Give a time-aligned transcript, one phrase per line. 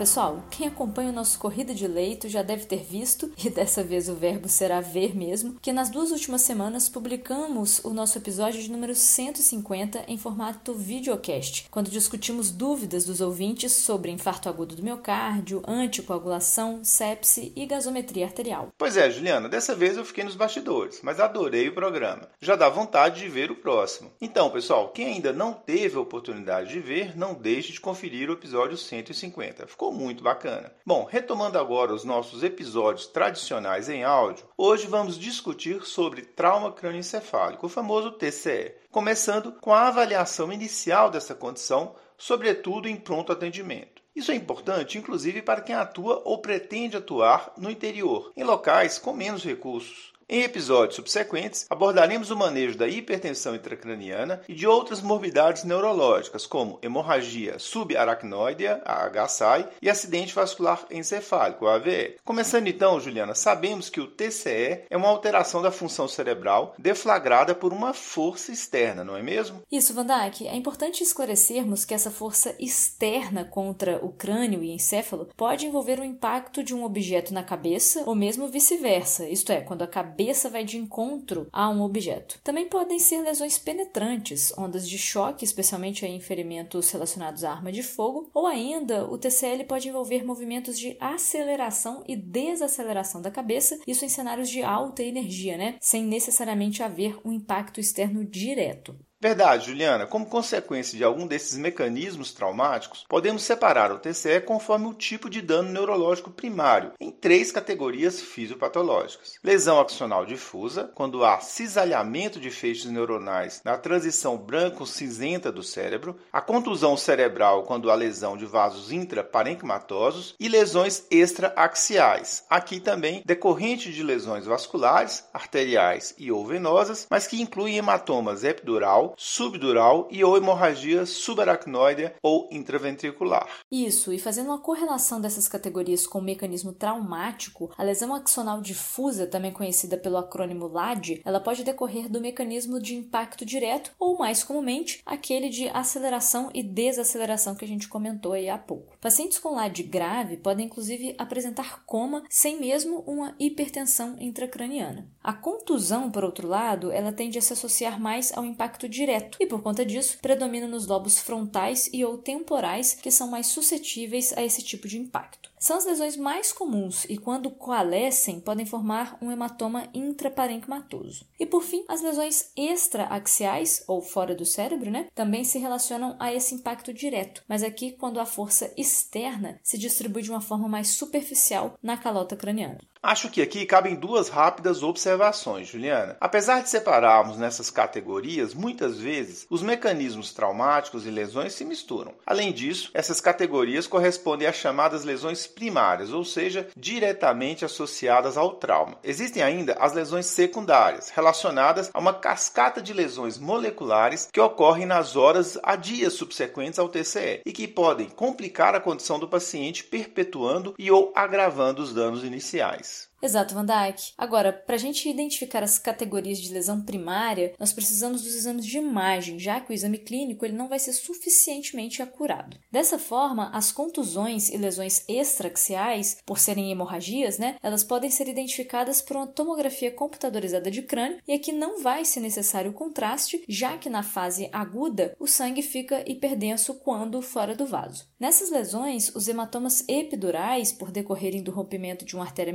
[0.00, 4.08] pessoal, quem acompanha o nosso Corrida de Leito já deve ter visto, e dessa vez
[4.08, 8.70] o verbo será ver mesmo, que nas duas últimas semanas publicamos o nosso episódio de
[8.70, 15.62] número 150 em formato videocast, quando discutimos dúvidas dos ouvintes sobre infarto agudo do miocárdio,
[15.68, 18.68] anticoagulação, sepse e gasometria arterial.
[18.78, 22.26] Pois é, Juliana, dessa vez eu fiquei nos bastidores, mas adorei o programa.
[22.40, 24.10] Já dá vontade de ver o próximo.
[24.18, 28.32] Então, pessoal, quem ainda não teve a oportunidade de ver, não deixe de conferir o
[28.32, 29.66] episódio 150.
[29.66, 30.72] Ficou muito bacana.
[30.84, 37.66] Bom, retomando agora os nossos episódios tradicionais em áudio, hoje vamos discutir sobre trauma crânioencefálico,
[37.66, 44.00] o famoso TCE, começando com a avaliação inicial dessa condição, sobretudo em pronto atendimento.
[44.14, 49.12] Isso é importante, inclusive, para quem atua ou pretende atuar no interior, em locais com
[49.12, 50.12] menos recursos.
[50.32, 56.78] Em episódios subsequentes, abordaremos o manejo da hipertensão intracraniana e de outras morbidades neurológicas, como
[56.80, 62.14] hemorragia subaracnoidea, a HSI, e acidente vascular encefálico, AVE.
[62.24, 67.72] Começando então, Juliana, sabemos que o TCE é uma alteração da função cerebral deflagrada por
[67.72, 69.62] uma força externa, não é mesmo?
[69.68, 70.46] Isso, Van Dijk.
[70.46, 76.04] É importante esclarecermos que essa força externa contra o crânio e encéfalo pode envolver o
[76.04, 80.50] impacto de um objeto na cabeça ou mesmo vice-versa, isto é, quando a cabeça cabeça
[80.50, 82.38] vai de encontro a um objeto.
[82.44, 87.82] Também podem ser lesões penetrantes, ondas de choque, especialmente em ferimentos relacionados à arma de
[87.82, 94.04] fogo, ou ainda o TCL pode envolver movimentos de aceleração e desaceleração da cabeça, isso
[94.04, 95.76] em cenários de alta energia, né?
[95.80, 98.94] Sem necessariamente haver um impacto externo direto.
[99.22, 100.06] Verdade, Juliana.
[100.06, 105.42] Como consequência de algum desses mecanismos traumáticos, podemos separar o TCE conforme o tipo de
[105.42, 109.38] dano neurológico primário, em três categorias fisiopatológicas.
[109.44, 116.40] Lesão axonal difusa, quando há cisalhamento de feixes neuronais na transição branco-cinzenta do cérebro, a
[116.40, 124.02] contusão cerebral, quando há lesão de vasos intraparenquimatosos, e lesões extraaxiais, aqui também decorrente de
[124.02, 131.06] lesões vasculares, arteriais e ou venosas, mas que incluem hematomas epidural, subdural e ou hemorragia
[131.06, 133.48] subaracnoide ou intraventricular.
[133.70, 139.26] Isso, e fazendo uma correlação dessas categorias com o mecanismo traumático, a lesão axonal difusa,
[139.26, 144.42] também conhecida pelo acrônimo LAD, ela pode decorrer do mecanismo de impacto direto ou, mais
[144.42, 148.96] comumente, aquele de aceleração e desaceleração que a gente comentou aí há pouco.
[149.00, 155.08] Pacientes com LAD grave podem inclusive apresentar coma sem mesmo uma hipertensão intracraniana.
[155.22, 159.46] A contusão, por outro lado, ela tende a se associar mais ao impacto direto e,
[159.46, 164.42] por conta disso, predomina nos lobos frontais e ou temporais, que são mais suscetíveis a
[164.42, 165.50] esse tipo de impacto.
[165.58, 171.26] São as lesões mais comuns e, quando coalescem, podem formar um hematoma intraparenquimatoso.
[171.38, 176.32] E, por fim, as lesões extraaxiais, ou fora do cérebro, né, também se relacionam a
[176.32, 180.88] esse impacto direto, mas aqui quando a força externa se distribui de uma forma mais
[180.88, 182.78] superficial na calota craniana.
[183.02, 186.18] Acho que aqui cabem duas rápidas observações, Juliana.
[186.20, 192.12] Apesar de separarmos nessas categorias, muitas vezes os mecanismos traumáticos e lesões se misturam.
[192.26, 198.98] Além disso, essas categorias correspondem às chamadas lesões primárias, ou seja, diretamente associadas ao trauma.
[199.02, 205.16] Existem ainda as lesões secundárias, relacionadas a uma cascata de lesões moleculares que ocorrem nas
[205.16, 210.74] horas a dias subsequentes ao TCE e que podem complicar a condição do paciente, perpetuando
[210.78, 212.89] e ou agravando os danos iniciais.
[212.90, 214.12] place Exato, Van Dijk.
[214.16, 218.78] Agora, para a gente identificar as categorias de lesão primária, nós precisamos dos exames de
[218.78, 222.56] imagem, já que o exame clínico ele não vai ser suficientemente acurado.
[222.72, 229.02] Dessa forma, as contusões e lesões extraaxiais, por serem hemorragias, né, elas podem ser identificadas
[229.02, 233.76] por uma tomografia computadorizada de crânio e aqui não vai ser necessário o contraste, já
[233.76, 238.08] que na fase aguda o sangue fica hiperdenso quando fora do vaso.
[238.18, 242.52] Nessas lesões, os hematomas epidurais, por decorrerem do rompimento de uma artéria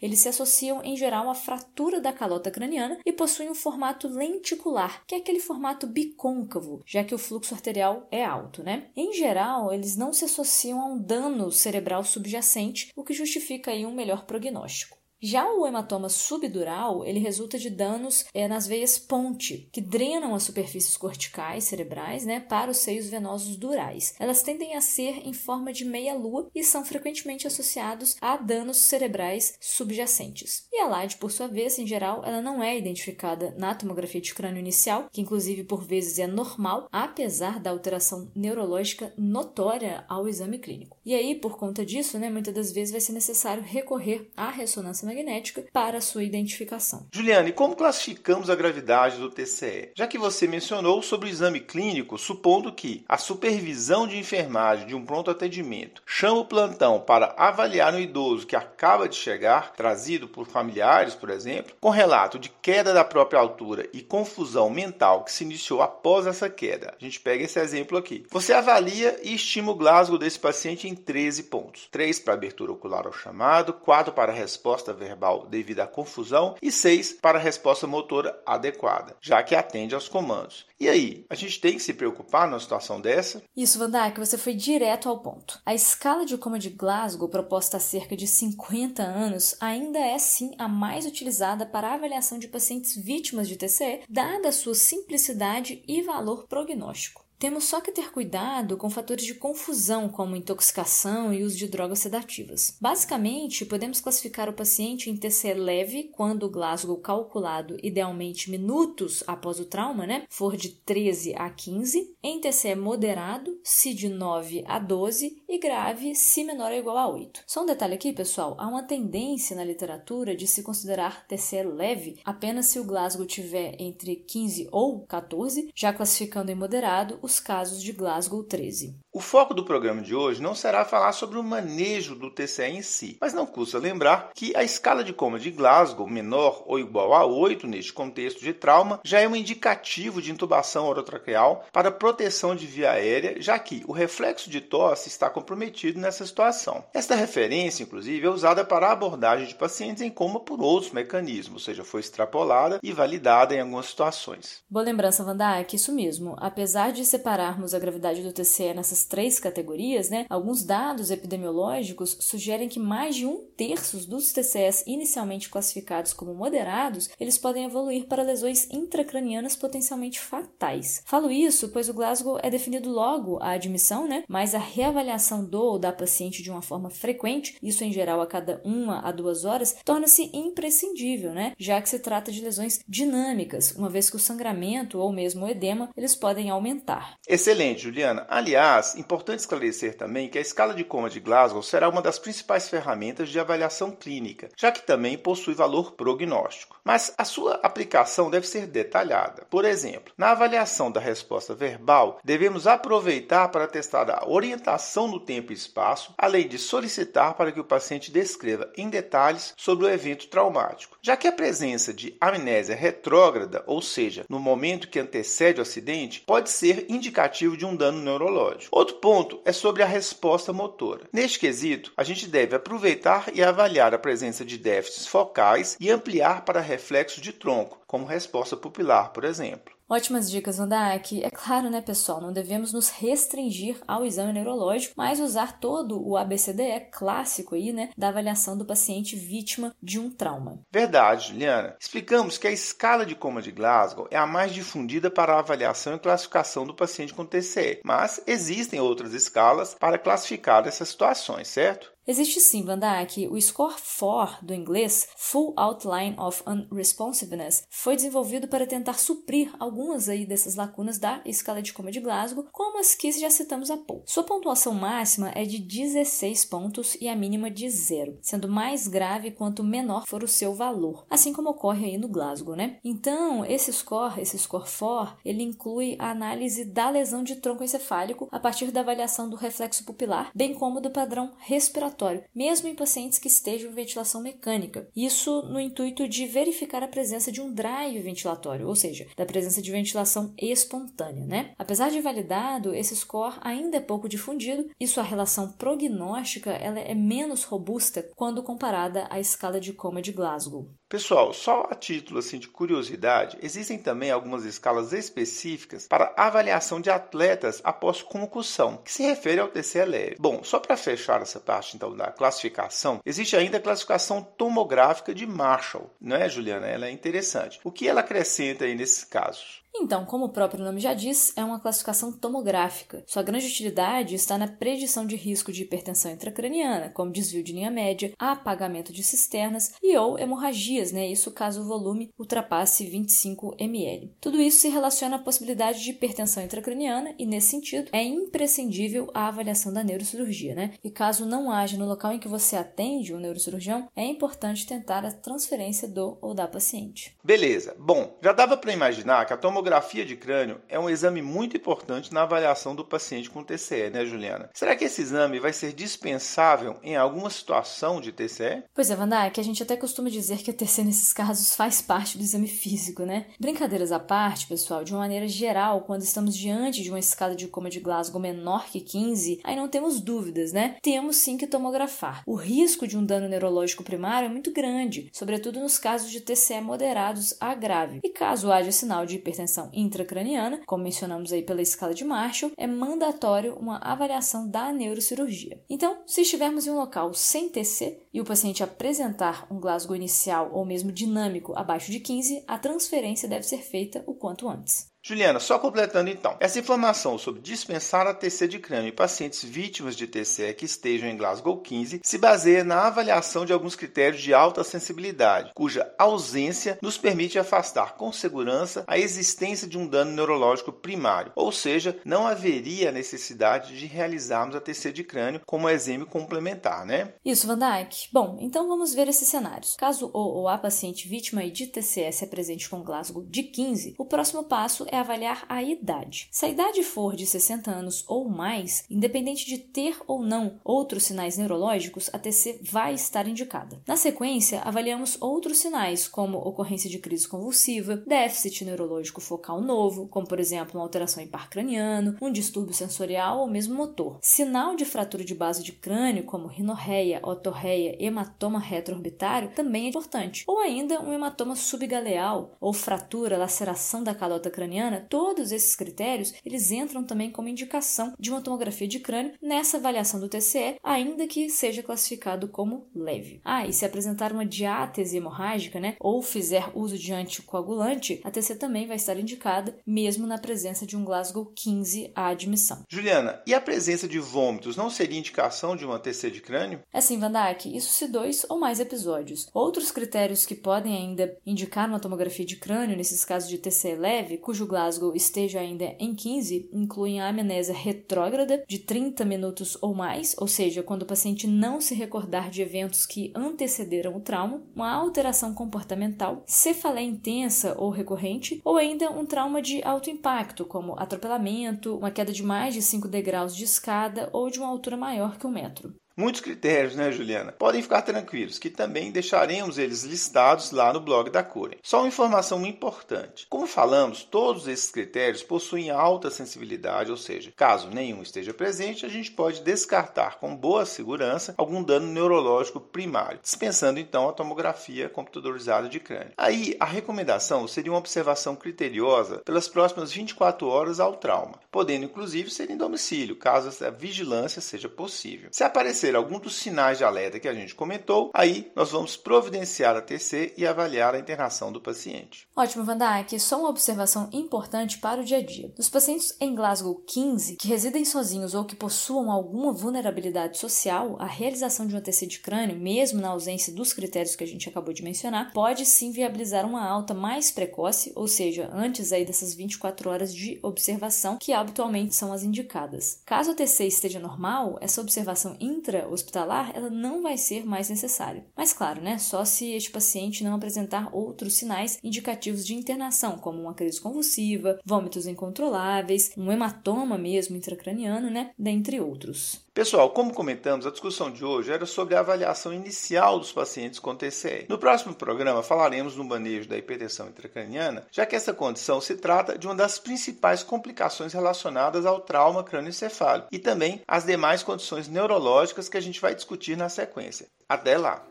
[0.00, 5.04] eles se associam em geral à fratura da calota craniana e possuem um formato lenticular,
[5.06, 8.88] que é aquele formato bicôncavo, já que o fluxo arterial é alto, né?
[8.96, 13.86] Em geral, eles não se associam a um dano cerebral subjacente, o que justifica aí
[13.86, 14.96] um melhor prognóstico.
[15.20, 20.42] Já o hematoma subdural, ele resulta de danos é, nas veias ponte, que drenam as
[20.42, 24.14] superfícies corticais cerebrais né, para os seios venosos durais.
[24.18, 29.54] Elas tendem a ser em forma de meia-lua e são frequentemente associados a danos cerebrais
[29.58, 30.66] subjacentes.
[30.70, 34.34] E a LAD, por sua vez, em geral, ela não é identificada na tomografia de
[34.34, 40.58] crânio inicial, que inclusive por vezes é normal, apesar da alteração neurológica notória ao exame
[40.58, 40.98] clínico.
[41.06, 45.05] E aí, por conta disso, né, muitas das vezes vai ser necessário recorrer à ressonância
[45.06, 47.06] magnética para sua identificação.
[47.12, 49.92] Juliane, como classificamos a gravidade do TCE?
[49.94, 54.94] Já que você mencionou sobre o exame clínico, supondo que a supervisão de enfermagem de
[54.94, 60.26] um pronto atendimento chama o plantão para avaliar um idoso que acaba de chegar, trazido
[60.26, 65.32] por familiares, por exemplo, com relato de queda da própria altura e confusão mental que
[65.32, 66.94] se iniciou após essa queda.
[67.00, 68.26] A gente pega esse exemplo aqui.
[68.30, 73.06] Você avalia e estima o Glasgow desse paciente em 13 pontos: 3 para abertura ocular
[73.06, 78.40] ao chamado, 4 para resposta verbal devido à confusão e 6 para a resposta motora
[78.44, 80.66] adequada, já que atende aos comandos.
[80.78, 83.42] E aí, a gente tem que se preocupar numa situação dessa?
[83.56, 85.60] Isso, Vandak, você foi direto ao ponto.
[85.64, 90.54] A escala de coma de Glasgow, proposta há cerca de 50 anos, ainda é sim
[90.58, 95.82] a mais utilizada para a avaliação de pacientes vítimas de TCE, dada a sua simplicidade
[95.86, 97.25] e valor prognóstico.
[97.38, 101.98] Temos só que ter cuidado com fatores de confusão, como intoxicação e uso de drogas
[101.98, 102.78] sedativas.
[102.80, 109.60] Basicamente, podemos classificar o paciente em TCE leve, quando o Glasgow calculado idealmente minutos após
[109.60, 114.78] o trauma, né, for de 13 a 15, em TCE moderado, se de 9 a
[114.78, 117.42] 12 e grave, se menor ou igual a 8.
[117.46, 122.18] Só um detalhe aqui, pessoal, há uma tendência na literatura de se considerar TCE leve
[122.24, 127.82] apenas se o Glasgow tiver entre 15 ou 14, já classificando em moderado os casos
[127.82, 128.96] de Glasgow 13.
[129.16, 132.82] O foco do programa de hoje não será falar sobre o manejo do TCE em
[132.82, 137.14] si, mas não custa lembrar que a escala de coma de Glasgow menor ou igual
[137.14, 142.54] a 8 neste contexto de trauma já é um indicativo de intubação orotraqueal para proteção
[142.54, 146.84] de via aérea, já que o reflexo de tosse está comprometido nessa situação.
[146.92, 151.62] Esta referência, inclusive, é usada para a abordagem de pacientes em coma por outros mecanismos,
[151.62, 154.60] ou seja, foi extrapolada e validada em algumas situações.
[154.68, 156.36] Boa lembrança, Vandai, que isso mesmo.
[156.36, 162.68] Apesar de separarmos a gravidade do TCE nessas três categorias, né, alguns dados epidemiológicos sugerem
[162.68, 168.22] que mais de um terço dos TCS inicialmente classificados como moderados, eles podem evoluir para
[168.22, 171.02] lesões intracranianas potencialmente fatais.
[171.04, 175.62] Falo isso pois o Glasgow é definido logo a admissão, né, mas a reavaliação do
[175.62, 179.44] ou da paciente de uma forma frequente, isso em geral a cada uma a duas
[179.44, 184.20] horas, torna-se imprescindível, né, já que se trata de lesões dinâmicas, uma vez que o
[184.20, 187.16] sangramento ou mesmo o edema eles podem aumentar.
[187.28, 188.26] Excelente, Juliana.
[188.28, 192.68] Aliás, importante esclarecer também que a escala de coma de Glasgow será uma das principais
[192.68, 196.78] ferramentas de avaliação clínica, já que também possui valor prognóstico.
[196.84, 199.46] Mas a sua aplicação deve ser detalhada.
[199.50, 205.52] Por exemplo, na avaliação da resposta verbal, devemos aproveitar para testar a orientação no tempo
[205.52, 210.28] e espaço, além de solicitar para que o paciente descreva em detalhes sobre o evento
[210.28, 215.62] traumático, já que a presença de amnésia retrógrada, ou seja, no momento que antecede o
[215.62, 218.75] acidente, pode ser indicativo de um dano neurológico.
[218.76, 221.08] Outro ponto é sobre a resposta motora.
[221.10, 226.44] Neste quesito, a gente deve aproveitar e avaliar a presença de déficits focais e ampliar
[226.44, 229.75] para reflexos de tronco, como resposta pupilar, por exemplo.
[229.88, 231.22] Ótimas dicas, Vandak.
[231.22, 236.16] É claro, né, pessoal, não devemos nos restringir ao exame neurológico, mas usar todo o
[236.16, 240.60] ABCDE clássico aí, né, da avaliação do paciente vítima de um trauma.
[240.72, 241.76] Verdade, Juliana.
[241.80, 245.94] Explicamos que a escala de coma de Glasgow é a mais difundida para a avaliação
[245.94, 251.95] e classificação do paciente com TCE, mas existem outras escalas para classificar essas situações, certo?
[252.08, 253.26] Existe sim, Vandak.
[253.26, 260.08] O Score 4 do inglês, Full Outline of Unresponsiveness, foi desenvolvido para tentar suprir algumas
[260.08, 263.76] aí dessas lacunas da escala de coma de Glasgow, como as que já citamos há
[263.76, 264.04] pouco.
[264.06, 269.32] Sua pontuação máxima é de 16 pontos e a mínima de zero, sendo mais grave
[269.32, 272.78] quanto menor for o seu valor, assim como ocorre aí no Glasgow, né?
[272.84, 278.28] Então, esse score, esse score 4, ele inclui a análise da lesão de tronco encefálico
[278.30, 282.74] a partir da avaliação do reflexo pupilar, bem como do padrão respiratório respiratório, mesmo em
[282.74, 284.86] pacientes que estejam em ventilação mecânica.
[284.94, 289.62] Isso no intuito de verificar a presença de um drive ventilatório, ou seja, da presença
[289.62, 291.54] de ventilação espontânea, né?
[291.58, 296.94] Apesar de validado, esse score ainda é pouco difundido e sua relação prognóstica ela é
[296.94, 300.68] menos robusta quando comparada à escala de coma de Glasgow.
[300.88, 306.88] Pessoal, só a título assim, de curiosidade, existem também algumas escalas específicas para avaliação de
[306.88, 310.16] atletas após concussão, que se refere ao TCE leve.
[310.16, 315.26] Bom, só para fechar essa parte então da classificação, existe ainda a classificação tomográfica de
[315.26, 316.68] Marshall, não é, Juliana?
[316.68, 317.58] Ela é interessante.
[317.64, 319.65] O que ela acrescenta aí nesses casos?
[319.78, 323.04] Então, como o próprio nome já diz, é uma classificação tomográfica.
[323.06, 327.70] Sua grande utilidade está na predição de risco de hipertensão intracraniana, como desvio de linha
[327.70, 331.06] média, apagamento de cisternas e ou hemorragias, né?
[331.06, 334.14] Isso caso o volume ultrapasse 25 ml.
[334.20, 339.28] Tudo isso se relaciona à possibilidade de hipertensão intracraniana e, nesse sentido, é imprescindível a
[339.28, 340.72] avaliação da neurocirurgia, né?
[340.82, 345.04] E caso não haja no local em que você atende um neurocirurgião, é importante tentar
[345.04, 347.14] a transferência do ou da paciente.
[347.22, 347.76] Beleza.
[347.78, 349.65] Bom, já dava para imaginar que a tomografia
[350.06, 354.48] de crânio é um exame muito importante na avaliação do paciente com TCE, né, Juliana?
[354.54, 358.62] Será que esse exame vai ser dispensável em alguma situação de TCE?
[358.72, 361.56] Pois é, Wanda, é que a gente até costuma dizer que a TCE nesses casos
[361.56, 363.26] faz parte do exame físico, né?
[363.40, 367.48] Brincadeiras à parte, pessoal, de uma maneira geral, quando estamos diante de uma escala de
[367.48, 370.76] coma de Glasgow menor que 15, aí não temos dúvidas, né?
[370.80, 372.22] Temos sim que tomografar.
[372.24, 376.60] O risco de um dano neurológico primário é muito grande, sobretudo nos casos de TCE
[376.60, 378.00] moderados a grave.
[378.04, 382.66] E caso haja sinal de hipertensão intracraniana, como mencionamos aí pela escala de Marshall, é
[382.66, 385.62] mandatório uma avaliação da neurocirurgia.
[385.68, 390.50] Então, se estivermos em um local sem TC e o paciente apresentar um Glasgow inicial
[390.52, 394.88] ou mesmo dinâmico abaixo de 15, a transferência deve ser feita o quanto antes.
[395.08, 396.36] Juliana, só completando então.
[396.40, 401.08] Essa informação sobre dispensar a TC de crânio em pacientes vítimas de TCE que estejam
[401.08, 406.76] em Glasgow 15 se baseia na avaliação de alguns critérios de alta sensibilidade, cuja ausência
[406.82, 412.26] nos permite afastar com segurança a existência de um dano neurológico primário, ou seja, não
[412.26, 417.14] haveria necessidade de realizarmos a TC de crânio como exame complementar, né?
[417.24, 418.08] Isso, Van Dyke.
[418.12, 419.76] Bom, então vamos ver esses cenários.
[419.76, 424.04] Caso o ou a paciente vítima de TCE se apresente com Glasgow de 15, o
[424.04, 426.28] próximo passo é é avaliar a idade.
[426.30, 431.04] Se a idade for de 60 anos ou mais, independente de ter ou não outros
[431.04, 433.80] sinais neurológicos, a TC vai estar indicada.
[433.86, 440.26] Na sequência, avaliamos outros sinais, como ocorrência de crise convulsiva, déficit neurológico focal novo, como
[440.26, 444.18] por exemplo uma alteração em par craniano, um distúrbio sensorial ou mesmo motor.
[444.22, 450.44] Sinal de fratura de base de crânio, como rinorreia, otorreia, hematoma retroorbitário, também é importante.
[450.46, 456.70] Ou ainda um hematoma subgaleal, ou fratura, laceração da calota craniana todos esses critérios eles
[456.70, 461.48] entram também como indicação de uma tomografia de crânio nessa avaliação do TCE, ainda que
[461.48, 463.40] seja classificado como leve.
[463.44, 468.56] Ah, e se apresentar uma diátese hemorrágica, né, ou fizer uso de anticoagulante, a TC
[468.56, 472.82] também vai estar indicada, mesmo na presença de um Glasgow 15 à admissão.
[472.88, 476.80] Juliana, e a presença de vômitos não seria indicação de uma TC de crânio?
[476.92, 479.48] É sim, Van Dijk, isso se dois ou mais episódios.
[479.52, 484.38] Outros critérios que podem ainda indicar uma tomografia de crânio nesses casos de TCE leve,
[484.38, 490.36] cujo Glasgow esteja ainda em 15 incluem a amnésia retrógrada de 30 minutos ou mais,
[490.38, 494.92] ou seja, quando o paciente não se recordar de eventos que antecederam o trauma, uma
[494.92, 501.96] alteração comportamental, cefaleia intensa ou recorrente, ou ainda um trauma de alto impacto, como atropelamento,
[501.96, 505.46] uma queda de mais de 5 degraus de escada ou de uma altura maior que
[505.46, 505.94] um metro.
[506.18, 507.52] Muitos critérios, né, Juliana?
[507.52, 511.76] Podem ficar tranquilos, que também deixaremos eles listados lá no blog da Curen.
[511.82, 513.46] Só uma informação importante.
[513.50, 519.10] Como falamos, todos esses critérios possuem alta sensibilidade, ou seja, caso nenhum esteja presente, a
[519.10, 525.86] gente pode descartar com boa segurança algum dano neurológico primário, dispensando então a tomografia computadorizada
[525.86, 526.32] de crânio.
[526.38, 532.48] Aí, a recomendação seria uma observação criteriosa pelas próximas 24 horas ao trauma, podendo inclusive
[532.48, 535.50] ser em domicílio, caso a vigilância seja possível.
[535.52, 539.16] Se aparecer aparecer algum dos sinais de alerta que a gente comentou, aí nós vamos
[539.16, 542.46] providenciar a TC e avaliar a internação do paciente.
[542.54, 543.38] Ótimo, Vandak.
[543.40, 545.72] Só uma observação importante para o dia a dia.
[545.76, 551.26] Nos pacientes em Glasgow 15 que residem sozinhos ou que possuam alguma vulnerabilidade social, a
[551.26, 554.92] realização de uma TC de crânio, mesmo na ausência dos critérios que a gente acabou
[554.92, 560.10] de mencionar, pode sim viabilizar uma alta mais precoce, ou seja, antes aí dessas 24
[560.10, 563.20] horas de observação que habitualmente são as indicadas.
[563.24, 568.44] Caso a TC esteja normal, essa observação intra hospitalar ela não vai ser mais necessária.
[568.56, 573.60] Mas claro, né, só se este paciente não apresentar outros sinais indicativos de internação, como
[573.60, 579.65] uma crise convulsiva, vômitos incontroláveis, um hematoma mesmo intracraniano, né, dentre outros.
[579.76, 584.16] Pessoal, como comentamos, a discussão de hoje era sobre a avaliação inicial dos pacientes com
[584.16, 584.64] TCE.
[584.70, 589.58] No próximo programa falaremos no manejo da hipertensão intracraniana, já que essa condição se trata
[589.58, 595.90] de uma das principais complicações relacionadas ao trauma crânioencefálico e também as demais condições neurológicas
[595.90, 597.46] que a gente vai discutir na sequência.
[597.68, 598.24] Até lá!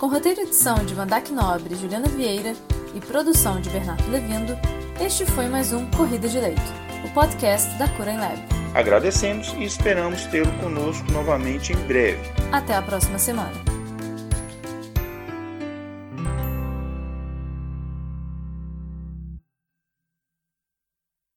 [0.00, 2.54] Com roteiro e edição de Vandac Nobre e Juliana Vieira
[2.94, 4.54] e produção de Bernardo Levindo,
[5.04, 6.62] este foi mais um Corrida de Leito,
[7.04, 8.57] o podcast da Cura em Lab.
[8.74, 12.20] Agradecemos e esperamos tê-lo conosco novamente em breve.
[12.52, 13.77] Até a próxima semana.